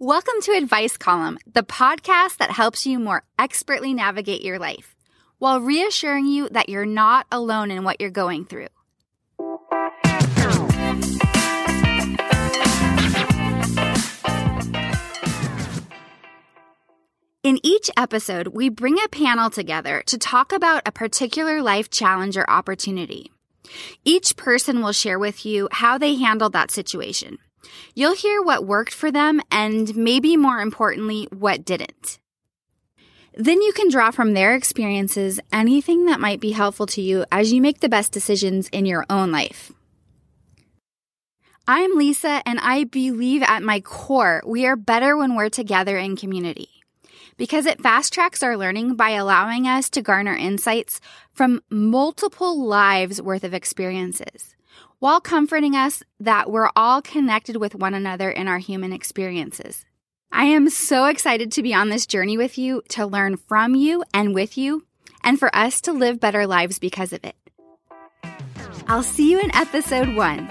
Welcome 0.00 0.40
to 0.42 0.52
Advice 0.52 0.96
Column, 0.96 1.38
the 1.52 1.64
podcast 1.64 2.36
that 2.36 2.52
helps 2.52 2.86
you 2.86 3.00
more 3.00 3.24
expertly 3.36 3.92
navigate 3.92 4.42
your 4.42 4.60
life 4.60 4.94
while 5.38 5.60
reassuring 5.60 6.26
you 6.26 6.48
that 6.50 6.68
you're 6.68 6.86
not 6.86 7.26
alone 7.32 7.72
in 7.72 7.82
what 7.82 8.00
you're 8.00 8.08
going 8.08 8.44
through. 8.44 8.68
In 17.42 17.58
each 17.64 17.90
episode, 17.96 18.48
we 18.54 18.68
bring 18.68 18.98
a 19.04 19.08
panel 19.08 19.50
together 19.50 20.04
to 20.06 20.16
talk 20.16 20.52
about 20.52 20.86
a 20.86 20.92
particular 20.92 21.60
life 21.60 21.90
challenge 21.90 22.36
or 22.36 22.48
opportunity. 22.48 23.32
Each 24.04 24.36
person 24.36 24.80
will 24.80 24.92
share 24.92 25.18
with 25.18 25.44
you 25.44 25.68
how 25.72 25.98
they 25.98 26.14
handled 26.14 26.52
that 26.52 26.70
situation. 26.70 27.38
You'll 27.94 28.14
hear 28.14 28.42
what 28.42 28.66
worked 28.66 28.94
for 28.94 29.10
them 29.10 29.40
and 29.50 29.94
maybe 29.96 30.36
more 30.36 30.60
importantly, 30.60 31.28
what 31.30 31.64
didn't. 31.64 32.18
Then 33.34 33.62
you 33.62 33.72
can 33.72 33.88
draw 33.88 34.10
from 34.10 34.34
their 34.34 34.54
experiences 34.54 35.38
anything 35.52 36.06
that 36.06 36.20
might 36.20 36.40
be 36.40 36.50
helpful 36.52 36.86
to 36.86 37.00
you 37.00 37.24
as 37.30 37.52
you 37.52 37.60
make 37.60 37.80
the 37.80 37.88
best 37.88 38.12
decisions 38.12 38.68
in 38.68 38.84
your 38.84 39.06
own 39.08 39.30
life. 39.30 39.70
I'm 41.66 41.96
Lisa, 41.96 42.42
and 42.46 42.58
I 42.60 42.84
believe 42.84 43.42
at 43.42 43.62
my 43.62 43.80
core 43.80 44.42
we 44.46 44.66
are 44.66 44.74
better 44.74 45.16
when 45.16 45.36
we're 45.36 45.50
together 45.50 45.98
in 45.98 46.16
community 46.16 46.70
because 47.36 47.66
it 47.66 47.80
fast 47.80 48.12
tracks 48.12 48.42
our 48.42 48.56
learning 48.56 48.96
by 48.96 49.10
allowing 49.10 49.66
us 49.66 49.88
to 49.90 50.02
garner 50.02 50.34
insights 50.34 51.00
from 51.32 51.62
multiple 51.70 52.60
lives 52.64 53.20
worth 53.22 53.44
of 53.44 53.54
experiences 53.54 54.54
while 54.98 55.20
comforting 55.20 55.74
us 55.74 56.02
that 56.20 56.50
we're 56.50 56.70
all 56.74 57.00
connected 57.00 57.56
with 57.56 57.74
one 57.74 57.94
another 57.94 58.30
in 58.30 58.48
our 58.48 58.58
human 58.58 58.92
experiences. 58.92 59.84
I 60.30 60.44
am 60.44 60.68
so 60.68 61.06
excited 61.06 61.52
to 61.52 61.62
be 61.62 61.72
on 61.72 61.88
this 61.88 62.06
journey 62.06 62.36
with 62.36 62.58
you, 62.58 62.82
to 62.90 63.06
learn 63.06 63.36
from 63.36 63.74
you 63.74 64.04
and 64.12 64.34
with 64.34 64.58
you, 64.58 64.84
and 65.22 65.38
for 65.38 65.54
us 65.54 65.80
to 65.82 65.92
live 65.92 66.20
better 66.20 66.46
lives 66.46 66.78
because 66.78 67.12
of 67.12 67.24
it. 67.24 67.36
I'll 68.86 69.02
see 69.02 69.30
you 69.30 69.40
in 69.40 69.54
episode 69.54 70.14
one. 70.16 70.48